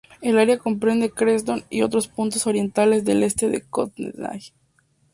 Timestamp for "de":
3.49-3.61